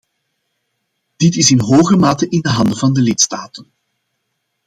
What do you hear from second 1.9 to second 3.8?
mate in de handen van de lidstaten.